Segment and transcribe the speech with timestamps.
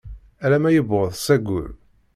[0.43, 1.69] Alamma yewweḍ s ayyur.